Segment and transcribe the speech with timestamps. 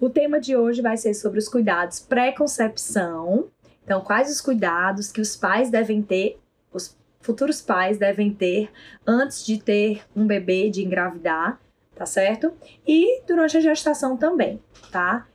[0.00, 3.48] O tema de hoje vai ser sobre os cuidados pré-concepção.
[3.84, 6.40] Então, quais os cuidados que os pais devem ter,
[6.72, 8.70] os futuros pais devem ter
[9.06, 11.60] antes de ter um bebê, de engravidar,
[11.94, 12.50] tá certo?
[12.88, 14.58] E durante a gestação também,
[14.90, 15.26] tá?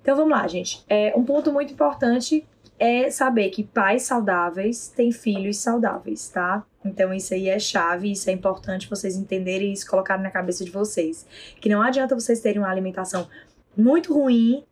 [0.00, 0.82] Então vamos lá, gente.
[0.88, 2.46] É, um ponto muito importante
[2.78, 6.64] é saber que pais saudáveis têm filhos saudáveis, tá?
[6.82, 10.70] Então isso aí é chave, isso é importante vocês entenderem isso, colocarem na cabeça de
[10.70, 11.26] vocês.
[11.60, 13.28] Que não adianta vocês terem uma alimentação
[13.76, 14.64] muito ruim,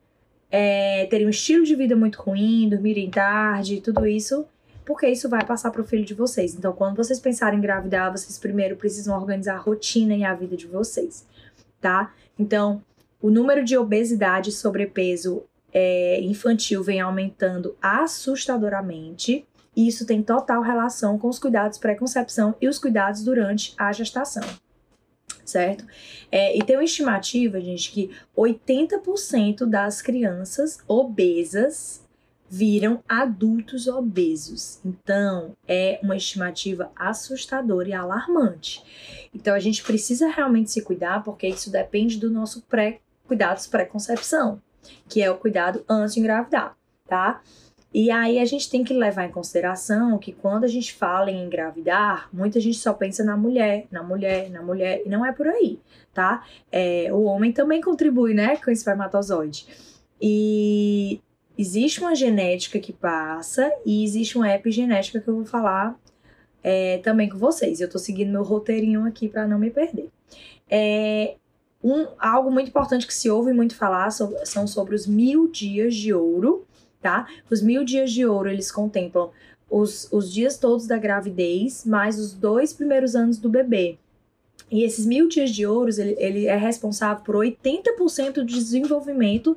[0.51, 4.47] é, terem um estilo de vida muito ruim, dormirem tarde, tudo isso,
[4.85, 6.55] porque isso vai passar para o filho de vocês.
[6.55, 10.57] Então, quando vocês pensarem em engravidar, vocês primeiro precisam organizar a rotina e a vida
[10.57, 11.27] de vocês,
[11.81, 12.13] tá?
[12.39, 12.83] Então,
[13.21, 19.47] o número de obesidade e sobrepeso é, infantil vem aumentando assustadoramente.
[19.75, 24.43] E isso tem total relação com os cuidados pré-concepção e os cuidados durante a gestação.
[25.45, 25.85] Certo?
[26.31, 32.03] É, e tem uma estimativa, gente, que 80% das crianças obesas
[32.49, 34.79] viram adultos obesos.
[34.85, 38.85] Então, é uma estimativa assustadora e alarmante.
[39.35, 44.61] Então, a gente precisa realmente se cuidar, porque isso depende do nosso pré cuidados pré-concepção
[45.09, 47.41] que é o cuidado antes de engravidar, tá?
[47.95, 51.45] E aí a gente tem que levar em consideração que quando a gente fala em
[51.45, 55.47] engravidar, muita gente só pensa na mulher, na mulher, na mulher, e não é por
[55.47, 55.79] aí,
[56.15, 56.43] tá?
[56.71, 59.67] É, o homem também contribui, né, com o espermatozoide.
[60.21, 61.21] E
[61.59, 65.99] existe uma genética que passa e existe uma epigenética que eu vou falar
[66.63, 67.81] é, também com vocês.
[67.81, 70.09] Eu tô seguindo meu roteirinho aqui para não me perder.
[70.71, 71.35] É,
[71.83, 76.15] um, algo muito importante que se ouve muito falar são sobre os mil dias de
[76.15, 76.65] ouro,
[77.03, 77.27] tá?
[77.51, 79.31] Os mil dias de ouro, eles contemplam
[79.69, 83.99] os, os dias todos da gravidez, mais os dois primeiros anos do bebê.
[84.71, 89.57] E esses mil dias de ouro, ele, ele é responsável por 80% do desenvolvimento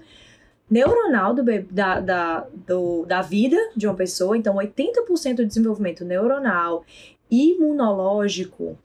[0.70, 4.38] neuronal do, da, da, do, da vida de uma pessoa.
[4.38, 6.84] Então, 80% do desenvolvimento neuronal,
[7.30, 8.78] imunológico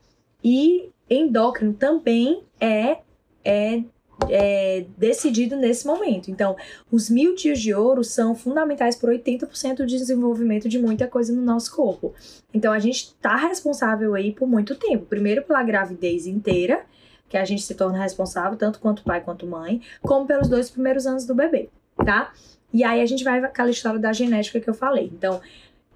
[0.43, 2.99] e endócrino também é
[3.45, 3.83] é,
[4.29, 6.31] é decidido nesse momento.
[6.31, 6.57] Então,
[6.91, 11.43] os mil dias de ouro são fundamentais por 80% do desenvolvimento de muita coisa no
[11.43, 12.15] nosso corpo.
[12.53, 15.07] Então, a gente está responsável aí por muito tempo.
[15.07, 16.85] Primeiro pela gravidez inteira,
[17.29, 21.07] que a gente se torna responsável, tanto quanto pai quanto mãe, como pelos dois primeiros
[21.07, 22.33] anos do bebê, tá?
[22.73, 25.11] E aí a gente vai aquela história da genética que eu falei.
[25.13, 25.41] Então,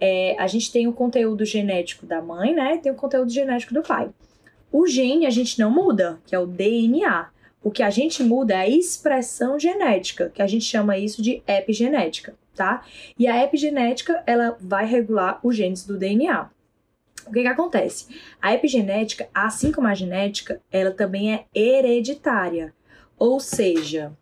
[0.01, 2.79] é, a gente tem o conteúdo genético da mãe, né?
[2.79, 4.11] Tem o conteúdo genético do pai.
[4.71, 7.29] O gene a gente não muda, que é o DNA.
[7.65, 11.43] O que a gente muda é a expressão genética, que a gente chama isso de
[11.47, 12.85] epigenética, tá?
[13.19, 16.51] E a epigenética, ela vai regular os genes do DNA.
[17.27, 18.07] O que, que acontece?
[18.41, 22.75] A epigenética, assim como a genética, ela também é hereditária.
[23.19, 24.13] Ou seja,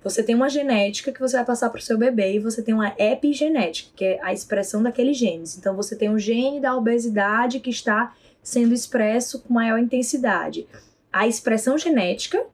[0.00, 2.72] você tem uma genética que você vai passar para o seu bebê e você tem
[2.72, 5.58] uma epigenética, que é a expressão daqueles genes.
[5.58, 10.68] Então você tem o gene da obesidade que está sendo expresso com maior intensidade.
[11.12, 12.46] A expressão genética,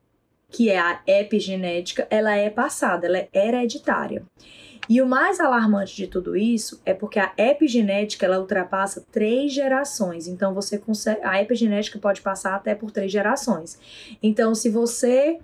[0.53, 4.23] que é a epigenética, ela é passada, ela é hereditária.
[4.87, 10.27] E o mais alarmante de tudo isso é porque a epigenética ela ultrapassa três gerações.
[10.27, 13.79] Então você consegue, a epigenética pode passar até por três gerações.
[14.21, 15.39] Então, se você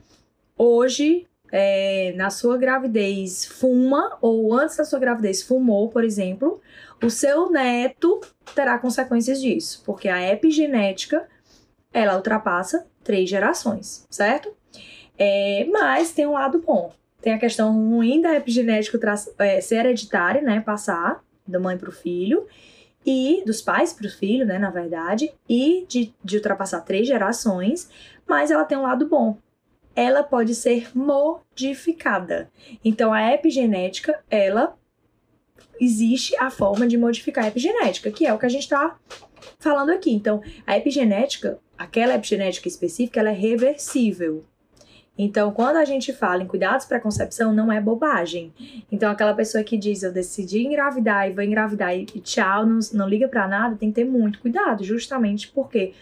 [0.56, 6.62] hoje é, na sua gravidez fuma ou antes da sua gravidez fumou, por exemplo,
[7.02, 8.22] o seu neto
[8.54, 11.28] terá consequências disso, porque a epigenética
[11.92, 14.59] ela ultrapassa três gerações, certo?
[15.20, 16.94] É, mas tem um lado bom.
[17.22, 18.98] Tem a questão ruim da epigenética
[19.38, 20.62] é, ser hereditária, né?
[20.62, 22.48] Passar da mãe para o filho,
[23.06, 24.58] e dos pais para o filho, né?
[24.58, 27.90] Na verdade, e de, de ultrapassar três gerações,
[28.26, 29.38] mas ela tem um lado bom.
[29.96, 32.50] Ela pode ser modificada.
[32.86, 34.78] Então, a epigenética, ela
[35.82, 38.98] existe a forma de modificar a epigenética, que é o que a gente está
[39.58, 40.12] falando aqui.
[40.12, 44.46] Então, a epigenética, aquela epigenética específica, ela é reversível.
[45.22, 48.54] Então, quando a gente fala em cuidados para concepção, não é bobagem.
[48.90, 53.10] Então, aquela pessoa que diz eu decidi engravidar e vou engravidar e tchau, não, não
[53.10, 55.94] liga para nada, tem que ter muito cuidado, justamente porque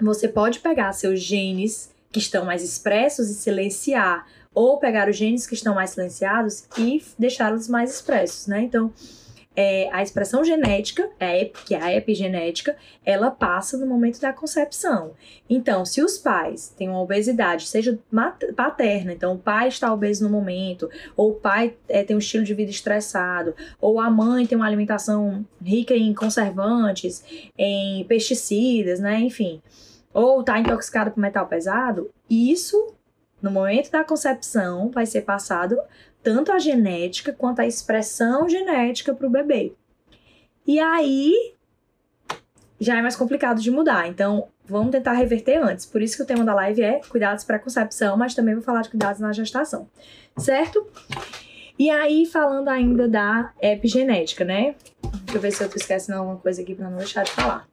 [0.00, 4.24] você pode pegar seus genes que estão mais expressos e silenciar,
[4.54, 8.62] ou pegar os genes que estão mais silenciados e deixá-los mais expressos, né?
[8.62, 8.92] Então,
[9.60, 11.10] é, a expressão genética,
[11.66, 15.14] que é a epigenética, ela passa no momento da concepção.
[15.50, 17.98] Então, se os pais têm uma obesidade, seja
[18.54, 22.44] paterna, então o pai está obeso no momento, ou o pai é, tem um estilo
[22.44, 27.24] de vida estressado, ou a mãe tem uma alimentação rica em conservantes,
[27.58, 29.60] em pesticidas, né, enfim,
[30.14, 32.94] ou está intoxicado por metal pesado, isso
[33.40, 35.78] no momento da concepção, vai ser passado
[36.22, 39.72] tanto a genética quanto a expressão genética para o bebê.
[40.66, 41.54] E aí
[42.80, 44.08] já é mais complicado de mudar.
[44.08, 45.86] Então, vamos tentar reverter antes.
[45.86, 48.90] Por isso que o tema da live é cuidados pré-concepção, mas também vou falar de
[48.90, 49.88] cuidados na gestação.
[50.36, 50.86] Certo?
[51.78, 54.74] E aí, falando ainda da epigenética, né?
[55.22, 57.68] Deixa eu ver se eu tô esquecendo alguma coisa aqui para não deixar de falar.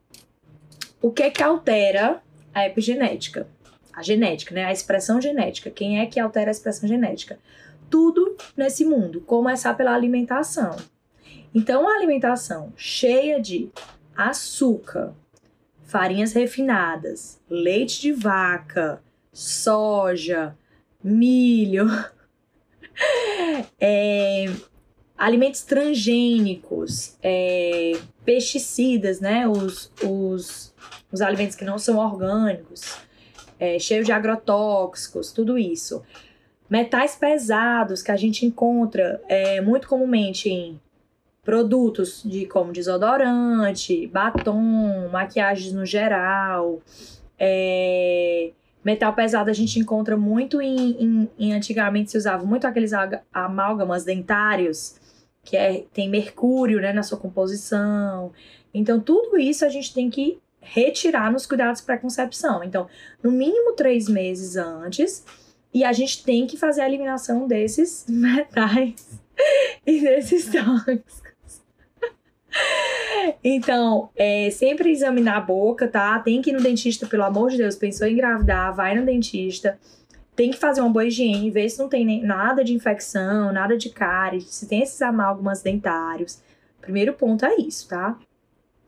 [1.01, 2.21] O que é que altera
[2.53, 3.47] a epigenética?
[3.93, 4.65] A genética, né?
[4.65, 5.69] A expressão genética.
[5.69, 7.39] Quem é que altera a expressão genética?
[7.89, 9.21] Tudo nesse mundo.
[9.21, 10.75] Começar pela alimentação.
[11.53, 13.69] Então, a alimentação cheia de
[14.15, 15.13] açúcar,
[15.85, 19.01] farinhas refinadas, leite de vaca,
[19.31, 20.57] soja,
[21.03, 21.87] milho,
[23.79, 24.45] é,
[25.17, 27.93] alimentos transgênicos, é,
[28.25, 29.47] pesticidas, né?
[29.47, 30.73] Os, os,
[31.11, 32.97] os alimentos que não são orgânicos,
[33.59, 36.03] é, cheios de agrotóxicos, tudo isso.
[36.69, 40.79] Metais pesados que a gente encontra é, muito comumente em
[41.43, 46.81] produtos de como desodorante, batom, maquiagens no geral.
[47.37, 48.51] É,
[48.83, 52.91] metal pesado a gente encontra muito em, em, em, antigamente se usava muito aqueles
[53.31, 54.95] amálgamas dentários
[55.43, 58.31] que é, tem mercúrio né, na sua composição.
[58.73, 62.63] Então, tudo isso a gente tem que retirar nos cuidados pré-concepção.
[62.63, 62.87] Então,
[63.21, 65.23] no mínimo três meses antes,
[65.75, 69.19] e a gente tem que fazer a eliminação desses metais
[69.85, 71.25] e desses tóxicos.
[73.43, 76.17] Então, é, sempre examinar a boca, tá?
[76.19, 77.75] Tem que ir no dentista, pelo amor de Deus.
[77.75, 79.77] Pensou em engravidar, vai no dentista
[80.35, 83.77] tem que fazer uma boa higiene, ver se não tem nem, nada de infecção, nada
[83.77, 86.41] de cárie, se tem esses amálgamas dentários.
[86.81, 88.19] Primeiro ponto é isso, tá?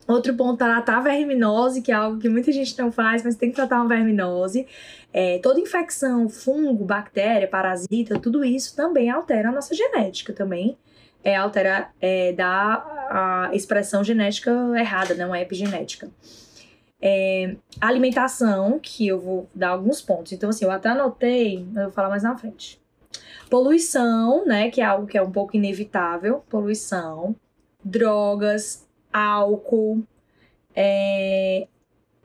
[0.08, 3.36] Outro ponto é tratar a verminose, que é algo que muita gente não faz, mas
[3.36, 4.66] tem que tratar uma verminose.
[5.12, 10.78] É, toda infecção, fungo, bactéria, parasita, tudo isso também altera a nossa genética também.
[11.22, 16.08] É, altera, é, dá a expressão genética errada, não é epigenética.
[17.02, 20.32] É, alimentação, que eu vou dar alguns pontos.
[20.32, 22.80] Então, assim, eu até anotei, eu vou falar mais na frente.
[23.50, 26.42] Poluição, né, que é algo que é um pouco inevitável.
[26.48, 27.36] Poluição,
[27.84, 28.87] drogas,
[29.18, 30.02] álcool,
[30.74, 31.66] é,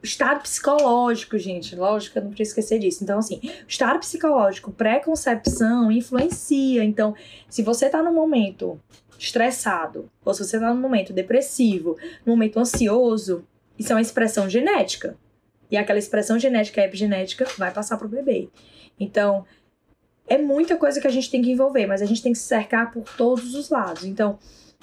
[0.04, 3.04] estado psicológico, gente, lógico eu não preciso esquecer disso.
[3.04, 6.84] Então, assim, estado psicológico, pré-concepção, influencia.
[6.84, 7.16] Então,
[7.50, 8.80] se você tá num momento
[9.18, 13.46] estressado, ou se você tá num momento depressivo, num momento ansioso,
[13.80, 15.18] isso é uma expressão genética.
[15.72, 18.50] E aquela expressão genética epigenética vai passar para o bebê.
[19.00, 19.46] Então,
[20.28, 22.46] é muita coisa que a gente tem que envolver, mas a gente tem que se
[22.46, 24.04] cercar por todos os lados.
[24.04, 24.38] Então,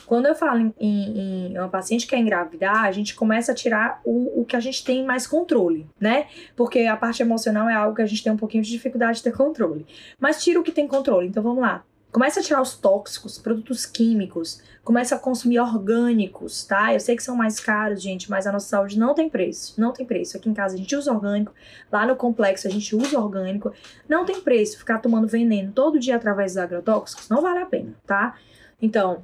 [0.06, 3.55] quando eu falo em, em, em uma paciente que quer engravidar, a gente começa a
[3.55, 6.26] tirar o, o que a gente tem mais controle, né?
[6.56, 9.25] Porque a parte emocional é algo que a gente tem um pouquinho de dificuldade de
[9.25, 9.87] ter controle.
[10.19, 11.29] Mas tira o que tem controle.
[11.29, 11.85] Então, vamos lá.
[12.12, 16.93] Começa a tirar os tóxicos, produtos químicos, começa a consumir orgânicos, tá?
[16.93, 19.81] Eu sei que são mais caros, gente, mas a nossa saúde não tem preço.
[19.81, 20.37] Não tem preço.
[20.37, 21.55] Aqui em casa a gente usa orgânico,
[21.91, 23.73] lá no complexo a gente usa orgânico.
[24.08, 27.94] Não tem preço ficar tomando veneno todo dia através dos agrotóxicos, não vale a pena,
[28.05, 28.35] tá?
[28.82, 29.23] Então,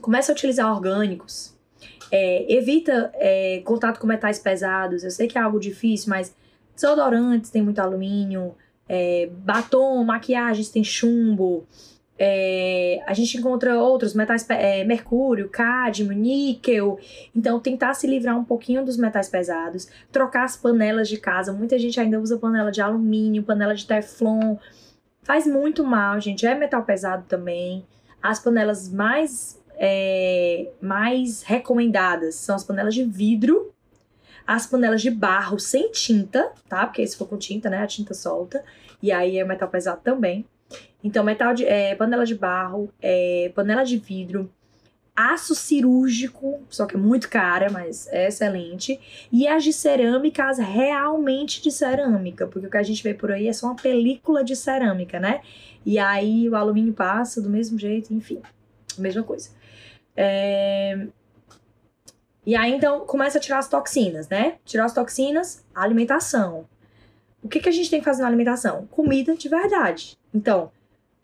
[0.00, 1.54] começa a utilizar orgânicos.
[2.10, 5.02] É, evita é, contato com metais pesados.
[5.02, 6.34] Eu sei que é algo difícil, mas
[6.74, 8.54] desodorantes tem muito alumínio,
[8.88, 11.66] é, batom, maquiagens tem chumbo.
[12.16, 16.98] É, a gente encontra outros metais, é, mercúrio, cádmio, níquel.
[17.34, 21.52] Então, tentar se livrar um pouquinho dos metais pesados, trocar as panelas de casa.
[21.52, 24.56] Muita gente ainda usa panela de alumínio, panela de teflon.
[25.22, 26.46] Faz muito mal, gente.
[26.46, 27.84] É metal pesado também.
[28.22, 33.72] As panelas mais, é, mais recomendadas são as panelas de vidro,
[34.46, 36.86] as panelas de barro sem tinta, tá?
[36.86, 38.62] Porque se for com tinta, né, a tinta solta.
[39.02, 40.44] E aí é metal pesado também.
[41.02, 44.50] Então, metal de, é, panela de barro, é, panela de vidro,
[45.14, 48.98] aço cirúrgico, só que é muito cara, mas é excelente.
[49.30, 53.30] E as de cerâmica, as realmente de cerâmica, porque o que a gente vê por
[53.30, 55.40] aí é só uma película de cerâmica, né?
[55.86, 58.40] E aí o alumínio passa do mesmo jeito, enfim,
[59.00, 59.50] mesma coisa.
[60.16, 61.06] É...
[62.46, 64.58] E aí então começa a tirar as toxinas, né?
[64.64, 66.68] Tirar as toxinas, alimentação.
[67.42, 68.86] O que, que a gente tem que fazer na alimentação?
[68.90, 70.16] Comida de verdade.
[70.32, 70.70] Então,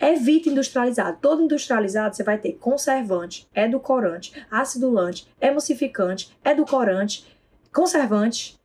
[0.01, 1.19] Evite industrializado.
[1.21, 7.27] Todo industrializado você vai ter conservante, edulcorante, acidulante, emulsificante, edulcorante,
[7.71, 8.59] conservante,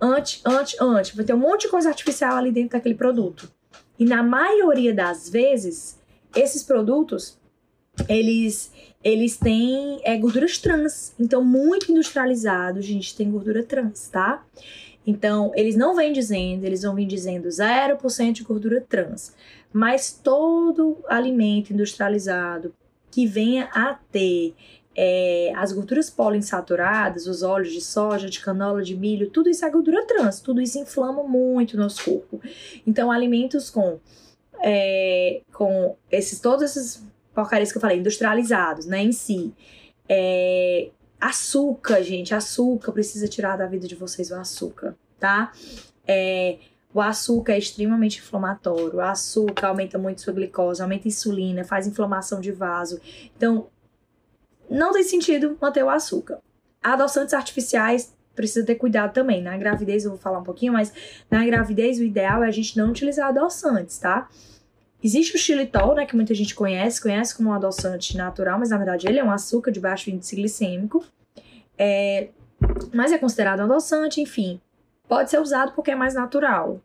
[0.00, 1.14] anti, anti, anti.
[1.14, 3.52] Vai ter um monte de coisa artificial ali dentro daquele produto.
[3.98, 6.00] E na maioria das vezes,
[6.34, 7.38] esses produtos,
[8.08, 8.70] eles
[9.04, 11.12] eles têm é, gorduras trans.
[11.18, 14.44] Então, muito industrializado, gente, tem gordura trans, tá?
[15.04, 19.34] Então, eles não vêm dizendo, eles vão vir dizendo 0% de gordura trans.
[19.72, 22.72] Mas todo alimento industrializado
[23.10, 24.54] que venha a ter
[24.94, 29.70] é, as gorduras poliinsaturadas, os óleos de soja, de canola, de milho, tudo isso é
[29.70, 32.40] gordura trans, tudo isso inflama muito o nosso corpo.
[32.86, 33.98] Então, alimentos com,
[34.62, 37.02] é, com esses, todos esses
[37.34, 39.54] porcarias que eu falei, industrializados, né, em si.
[40.08, 45.52] É, açúcar, gente, açúcar, precisa tirar da vida de vocês o açúcar, tá?
[46.06, 46.58] É,
[46.92, 51.86] o açúcar é extremamente inflamatório, o açúcar aumenta muito sua glicose, aumenta a insulina, faz
[51.86, 53.00] inflamação de vaso.
[53.36, 53.68] Então,
[54.68, 56.40] não tem sentido manter o açúcar.
[56.82, 59.42] Adoçantes artificiais precisa ter cuidado também.
[59.42, 60.92] Na gravidez, eu vou falar um pouquinho, mas
[61.30, 64.28] na gravidez o ideal é a gente não utilizar adoçantes, tá?
[65.02, 68.76] Existe o xilitol, né, que muita gente conhece, conhece como um adoçante natural, mas na
[68.76, 71.04] verdade ele é um açúcar de baixo índice glicêmico.
[71.76, 72.28] É,
[72.94, 74.60] mas é considerado um adoçante, enfim.
[75.08, 76.80] Pode ser usado porque é mais natural.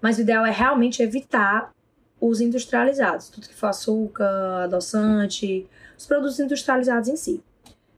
[0.00, 1.72] Mas o ideal é realmente evitar
[2.20, 7.42] os industrializados, tudo que for açúcar, adoçante, os produtos industrializados em si.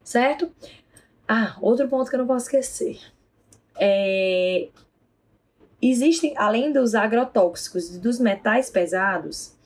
[0.04, 0.52] Certo?
[1.26, 3.00] Ah, outro ponto que eu não posso esquecer.
[3.80, 4.68] É,
[5.80, 9.56] existem, além dos agrotóxicos e dos metais pesados,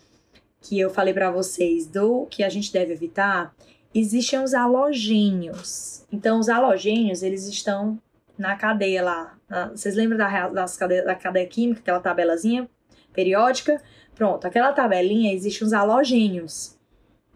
[0.66, 3.54] que eu falei para vocês do que a gente deve evitar,
[3.94, 6.04] existem os halogênios.
[6.12, 7.99] Então, os halogênios, eles estão
[8.37, 9.38] na cadeia lá.
[9.49, 12.68] Na, vocês lembram da, das cadeia, da cadeia química, aquela tabelazinha
[13.12, 13.80] periódica?
[14.14, 16.76] Pronto, aquela tabelinha existe uns halogênios,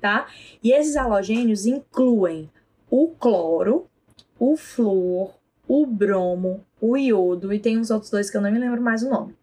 [0.00, 0.26] tá?
[0.62, 2.50] E esses halogênios incluem
[2.90, 3.86] o cloro,
[4.38, 5.34] o flúor,
[5.68, 9.02] o bromo, o iodo e tem uns outros dois que eu não me lembro mais
[9.02, 9.36] o nome.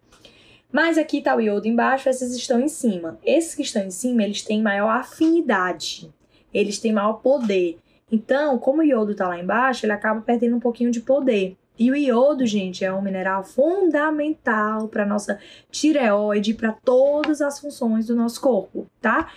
[0.72, 3.18] Mas aqui está o iodo embaixo, esses estão em cima.
[3.24, 6.12] Esses que estão em cima, eles têm maior afinidade,
[6.52, 7.78] eles têm maior poder.
[8.10, 11.56] Então, como o iodo está lá embaixo, ele acaba perdendo um pouquinho de poder.
[11.78, 15.38] E o iodo, gente, é um mineral fundamental para nossa
[15.70, 19.32] tireoide, para todas as funções do nosso corpo, tá?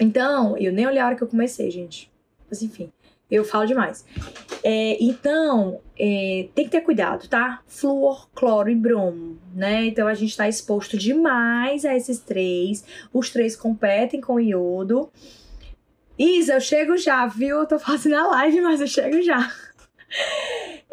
[0.00, 2.10] Então, eu nem olhei a hora que eu comecei, gente.
[2.50, 2.92] Mas enfim.
[3.30, 4.04] Eu falo demais.
[4.62, 7.60] É, então, é, tem que ter cuidado, tá?
[7.66, 9.86] Flúor, cloro e bromo, né?
[9.86, 12.84] Então, a gente está exposto demais a esses três.
[13.12, 15.10] Os três competem com iodo.
[16.18, 17.58] Isa, eu chego já, viu?
[17.58, 19.52] Eu tô fazendo a live, mas eu chego já.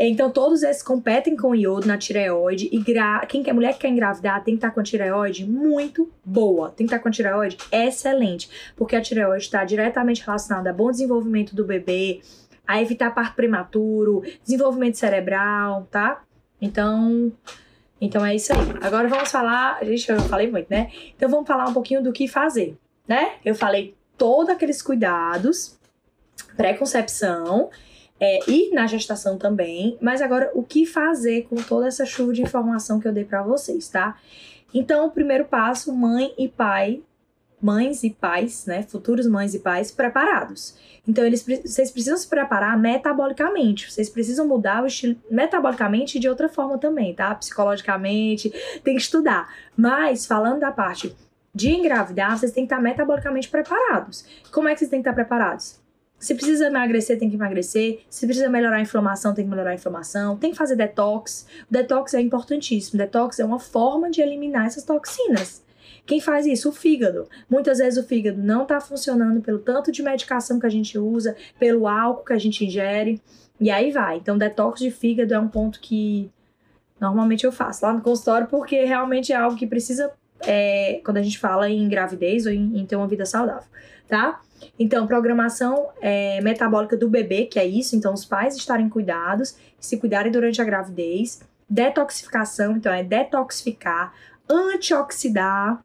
[0.08, 2.70] Então, todos esses competem com iodo na tireoide.
[2.72, 3.26] E gra...
[3.26, 6.70] quem quer mulher que quer engravidar tem que estar tá com a tireoide muito boa.
[6.70, 8.50] Tem que estar tá com a tireoide excelente.
[8.76, 12.22] Porque a tireoide está diretamente relacionada a bom desenvolvimento do bebê,
[12.68, 16.24] a evitar parto prematuro, desenvolvimento cerebral, tá?
[16.62, 17.32] Então.
[18.02, 18.60] Então é isso aí.
[18.82, 19.84] Agora vamos falar.
[19.86, 20.92] Gente, eu falei muito, né?
[21.16, 23.34] Então vamos falar um pouquinho do que fazer, né?
[23.46, 25.78] Eu falei todos aqueles cuidados,
[26.58, 27.70] pré-concepção
[28.26, 29.98] é, e na gestação também.
[30.00, 33.44] Mas agora, o que fazer com toda essa chuva de informação que eu dei para
[33.44, 34.18] vocês, tá?
[34.74, 37.02] Então, o primeiro passo, mãe e pai,
[37.62, 40.74] mães e pais, né, futuros mães e pais preparados.
[41.06, 46.48] Então, eles, vocês precisam se preparar metabolicamente, vocês precisam mudar o estilo metabolicamente de outra
[46.48, 47.36] forma também, tá?
[47.36, 48.50] Psicologicamente,
[48.86, 49.54] tem que estudar.
[49.76, 51.14] Mas, falando da parte
[51.54, 54.26] de engravidar, vocês têm que estar metabolicamente preparados.
[54.50, 55.83] Como é que vocês têm que estar preparados?
[56.24, 58.00] Se precisa emagrecer, tem que emagrecer.
[58.10, 60.38] Se precisa melhorar a inflamação, tem que melhorar a inflamação.
[60.38, 61.46] Tem que fazer detox.
[61.70, 62.98] Detox é importantíssimo.
[62.98, 65.62] Detox é uma forma de eliminar essas toxinas.
[66.06, 66.70] Quem faz isso?
[66.70, 67.28] O fígado.
[67.50, 71.36] Muitas vezes o fígado não está funcionando pelo tanto de medicação que a gente usa,
[71.60, 73.22] pelo álcool que a gente ingere.
[73.60, 74.16] E aí vai.
[74.16, 76.32] Então, detox de fígado é um ponto que
[77.02, 80.10] normalmente eu faço lá no consultório, porque realmente é algo que precisa,
[80.46, 83.68] é, quando a gente fala em gravidez ou em, em ter uma vida saudável,
[84.08, 84.42] tá?
[84.78, 89.98] Então, programação é, metabólica do bebê, que é isso, então os pais estarem cuidados, se
[89.98, 91.42] cuidarem durante a gravidez.
[91.70, 94.14] Detoxificação, então é detoxificar,
[94.50, 95.84] antioxidar,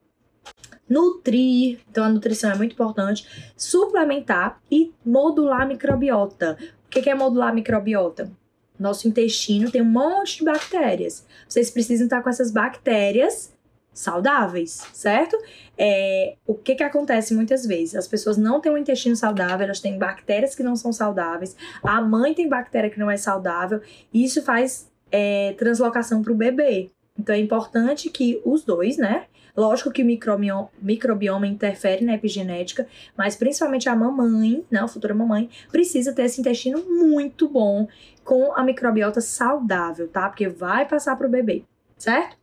[0.89, 6.57] nutrir, então a nutrição é muito importante, suplementar e modular a microbiota.
[6.87, 8.31] O que é modular a microbiota?
[8.79, 11.27] Nosso intestino tem um monte de bactérias.
[11.49, 13.53] Vocês precisam estar com essas bactérias
[13.99, 15.37] saudáveis, certo?
[15.77, 17.97] É, o que que acontece muitas vezes?
[17.97, 22.01] As pessoas não têm um intestino saudável, elas têm bactérias que não são saudáveis, a
[22.01, 23.81] mãe tem bactéria que não é saudável,
[24.13, 26.91] e isso faz é, translocação para o bebê.
[27.19, 29.25] Então é importante que os dois, né?
[29.57, 32.87] Lógico que o microbioma, microbioma interfere na epigenética,
[33.17, 37.89] mas principalmente a mamãe, né, a futura mamãe, precisa ter esse intestino muito bom
[38.23, 40.29] com a microbiota saudável, tá?
[40.29, 41.65] Porque vai passar para o bebê,
[41.97, 42.37] certo?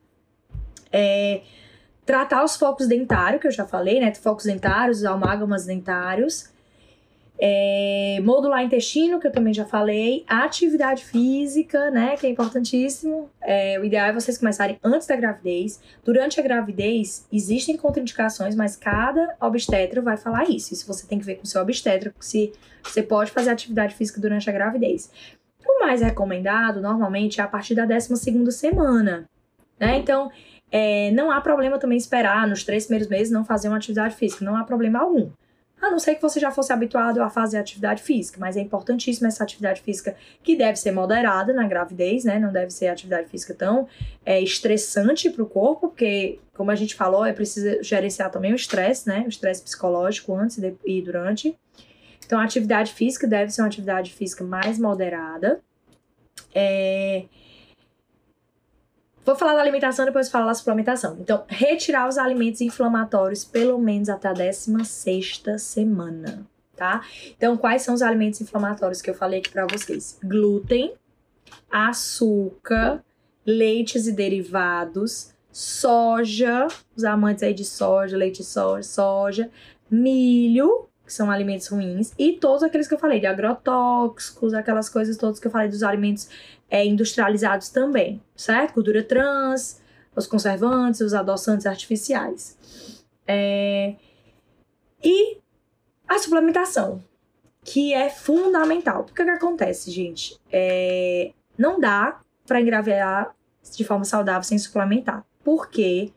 [0.98, 1.42] É,
[2.06, 4.14] tratar os focos dentários, que eu já falei, né?
[4.16, 6.54] Focos dentários, amálgamas dentários.
[7.38, 10.24] É, modular intestino, que eu também já falei.
[10.26, 12.16] Atividade física, né?
[12.16, 13.30] Que é importantíssimo.
[13.42, 15.82] É, o ideal é vocês começarem antes da gravidez.
[16.02, 20.74] Durante a gravidez, existem contraindicações, mas cada obstetra vai falar isso.
[20.74, 24.22] Isso você tem que ver com o seu obstetra, se você pode fazer atividade física
[24.22, 25.12] durante a gravidez.
[25.68, 29.28] O mais recomendado, normalmente, é a partir da 12 semana.
[29.80, 29.98] Né?
[29.98, 30.32] Então,
[30.78, 34.44] é, não há problema também esperar nos três primeiros meses não fazer uma atividade física.
[34.44, 35.32] Não há problema algum.
[35.82, 39.30] A não ser que você já fosse habituado a fazer atividade física, mas é importantíssima
[39.30, 42.40] essa atividade física que deve ser moderada na gravidez, né?
[42.40, 43.88] Não deve ser atividade física tão
[44.26, 48.56] é, estressante para o corpo, porque, como a gente falou, é preciso gerenciar também o
[48.58, 49.24] estresse, né?
[49.26, 51.58] O estresse psicológico antes e durante.
[52.26, 55.62] Então, a atividade física deve ser uma atividade física mais moderada.
[56.54, 57.24] É,
[59.26, 61.18] Vou falar da alimentação, depois falar da suplementação.
[61.20, 67.02] Então, retirar os alimentos inflamatórios pelo menos até a 16 semana, tá?
[67.36, 70.20] Então, quais são os alimentos inflamatórios que eu falei aqui para vocês?
[70.24, 70.94] Glúten,
[71.72, 73.04] açúcar,
[73.44, 79.50] leites e derivados, soja, os amantes aí de soja, leite de soja, soja,
[79.90, 85.18] milho, que são alimentos ruins, e todos aqueles que eu falei, de agrotóxicos, aquelas coisas
[85.18, 86.28] todas que eu falei dos alimentos
[86.70, 88.76] é, industrializados também, certo?
[88.76, 89.80] Gordura trans,
[90.16, 92.58] os conservantes, os adoçantes artificiais.
[93.28, 93.96] É...
[95.04, 95.38] E
[96.08, 97.04] a suplementação,
[97.64, 99.04] que é fundamental.
[99.04, 100.40] Porque o que acontece, gente?
[100.52, 101.32] É...
[101.58, 103.36] Não dá para engravidar
[103.76, 105.26] de forma saudável sem suplementar.
[105.44, 106.12] Porque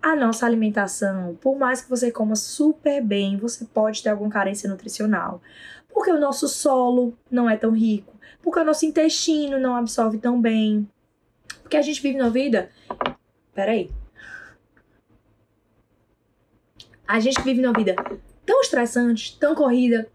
[0.00, 4.68] a nossa alimentação, por mais que você coma super bem, você pode ter alguma carência
[4.68, 5.42] nutricional.
[5.92, 10.40] Porque o nosso solo não é tão rico, porque o nosso intestino não absorve tão
[10.40, 10.88] bem.
[11.62, 12.70] Porque a gente vive uma vida.
[13.52, 13.90] Peraí.
[17.06, 17.96] A gente vive uma vida
[18.46, 20.08] tão estressante, tão corrida.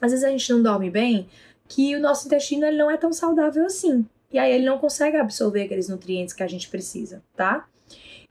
[0.00, 1.28] Às vezes a gente não dorme bem,
[1.68, 4.06] que o nosso intestino ele não é tão saudável assim.
[4.32, 7.68] E aí ele não consegue absorver aqueles nutrientes que a gente precisa, tá?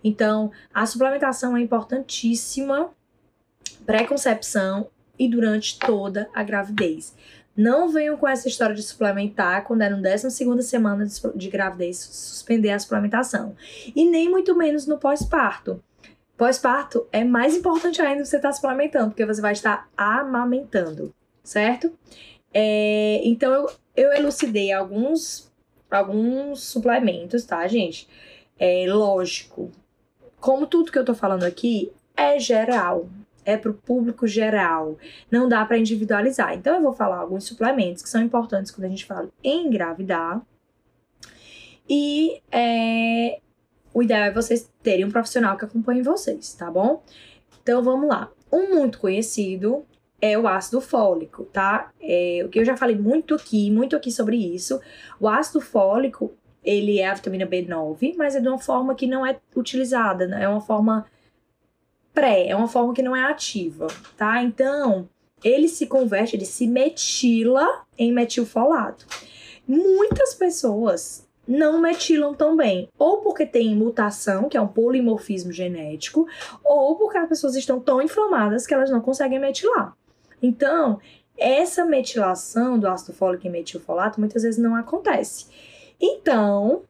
[0.04, 2.92] Então, a suplementação é importantíssima
[3.86, 7.16] pré-concepção e durante toda a gravidez.
[7.56, 10.30] Não venham com essa história de suplementar quando é no 12
[10.62, 13.56] semana de gravidez suspender a suplementação.
[13.96, 15.84] E nem muito menos no pós-parto.
[16.38, 21.12] Pós-parto é mais importante ainda você estar tá suplementando, porque você vai estar amamentando,
[21.44, 21.92] certo?
[22.54, 25.52] É, então eu, eu elucidei alguns,
[25.90, 28.08] alguns suplementos, tá, gente?
[28.60, 29.72] É lógico,
[30.40, 33.08] como tudo que eu tô falando aqui é geral,
[33.46, 34.98] é para o público geral,
[35.32, 36.54] não dá para individualizar.
[36.54, 40.42] Então eu vou falar alguns suplementos que são importantes quando a gente fala em engravidar.
[41.90, 43.40] E é,
[43.94, 47.02] o ideal é vocês terem um profissional que acompanhe vocês, tá bom?
[47.64, 48.30] Então vamos lá.
[48.52, 49.86] Um muito conhecido
[50.22, 51.92] é o ácido fólico, tá?
[52.02, 54.80] É, o que eu já falei muito aqui, muito aqui sobre isso.
[55.20, 56.34] O ácido fólico,
[56.68, 60.44] ele é a vitamina B9, mas é de uma forma que não é utilizada, né?
[60.44, 61.06] é uma forma
[62.14, 64.44] pré, é uma forma que não é ativa, tá?
[64.44, 65.08] Então,
[65.42, 69.06] ele se converte, ele se metila em metilfolato.
[69.66, 76.28] Muitas pessoas não metilam tão bem, ou porque tem mutação, que é um polimorfismo genético,
[76.66, 79.96] ou porque as pessoas estão tão inflamadas que elas não conseguem metilar.
[80.42, 81.00] Então,
[81.38, 85.46] essa metilação do ácido fólico em metilfolato muitas vezes não acontece.
[86.00, 86.84] Então,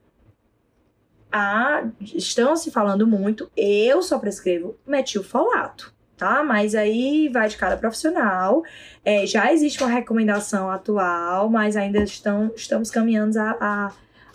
[1.31, 6.43] a, estão se falando muito, eu só prescrevo metilfolato, tá?
[6.43, 8.63] Mas aí vai de cada profissional.
[9.03, 13.91] É, já existe uma recomendação atual, mas ainda estão, estamos caminhando a, a,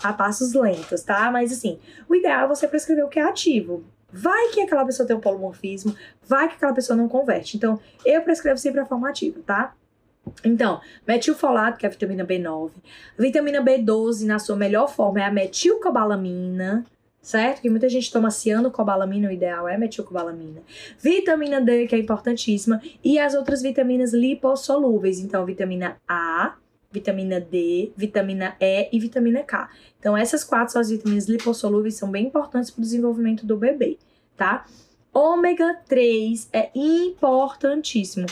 [0.08, 1.30] a passos lentos, tá?
[1.30, 3.84] Mas assim, o ideal é você prescrever o que é ativo.
[4.12, 7.56] Vai que aquela pessoa tem um polomorfismo, vai que aquela pessoa não converte.
[7.56, 9.74] Então, eu prescrevo sempre a forma ativa, tá?
[10.44, 12.70] Então, metilfolato, que é a vitamina B9.
[13.18, 16.84] Vitamina B12, na sua melhor forma, é a metilcobalamina,
[17.20, 17.60] certo?
[17.60, 20.62] Que muita gente toma cianocobalamina, o ideal é metilcobalamina.
[20.98, 22.80] Vitamina D, que é importantíssima.
[23.02, 25.20] E as outras vitaminas lipossolúveis.
[25.20, 26.56] Então, vitamina A,
[26.90, 29.70] vitamina D, vitamina E e vitamina K.
[29.98, 33.98] Então, essas quatro são as vitaminas lipossolúveis, são bem importantes para o desenvolvimento do bebê,
[34.36, 34.66] tá?
[35.12, 38.26] Ômega 3 é importantíssimo.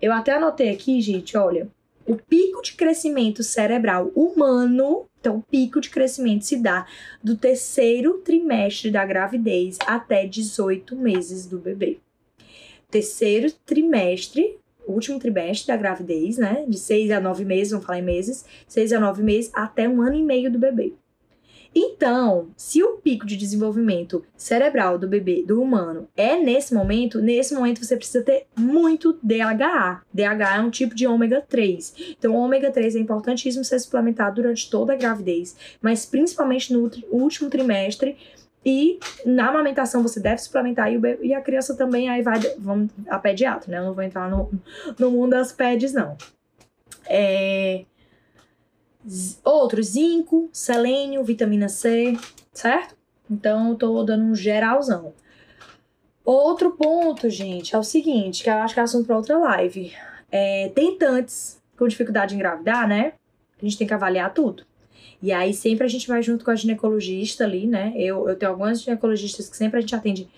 [0.00, 1.68] Eu até anotei aqui, gente, olha,
[2.06, 6.86] o pico de crescimento cerebral humano, então o pico de crescimento se dá
[7.22, 11.98] do terceiro trimestre da gravidez até 18 meses do bebê.
[12.90, 16.64] Terceiro trimestre, último trimestre da gravidez, né?
[16.66, 20.00] De 6 a 9 meses, vamos falar em meses, 6 a 9 meses até um
[20.00, 20.94] ano e meio do bebê.
[21.74, 27.54] Então, se o pico de desenvolvimento cerebral do bebê, do humano, é nesse momento, nesse
[27.54, 30.02] momento você precisa ter muito DHA.
[30.12, 32.16] DHA é um tipo de ômega 3.
[32.18, 37.50] Então, ômega 3 é importantíssimo ser suplementado durante toda a gravidez, mas principalmente no último
[37.50, 38.16] trimestre.
[38.64, 42.40] E na amamentação você deve suplementar e, bebê, e a criança também aí vai.
[42.58, 43.78] Vamos a pediatra, né?
[43.78, 44.50] Eu não vou entrar no,
[44.98, 46.16] no mundo das peds, não.
[47.08, 47.84] É,
[49.44, 52.16] outros, zinco, selênio, vitamina C,
[52.52, 52.96] certo?
[53.30, 55.12] Então, eu tô dando um geralzão.
[56.24, 59.92] Outro ponto, gente, é o seguinte, que eu acho que é assunto para outra live.
[60.30, 63.14] É, tentantes com dificuldade em engravidar, né?
[63.60, 64.64] A gente tem que avaliar tudo.
[65.22, 67.92] E aí sempre a gente vai junto com a ginecologista ali, né?
[67.96, 70.28] Eu, eu tenho algumas ginecologistas que sempre a gente atende.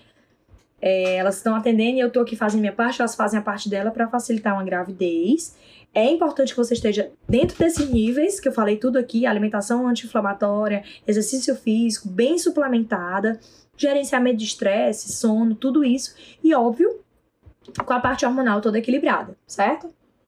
[0.81, 3.69] É, elas estão atendendo e eu tô aqui fazendo minha parte, elas fazem a parte
[3.69, 5.55] dela para facilitar uma gravidez.
[5.93, 10.83] É importante que você esteja dentro desses níveis que eu falei tudo aqui: alimentação anti-inflamatória,
[11.07, 13.39] exercício físico, bem suplementada,
[13.77, 16.15] gerenciamento de estresse, sono, tudo isso.
[16.43, 17.01] E óbvio,
[17.85, 19.93] com a parte hormonal toda equilibrada, certo?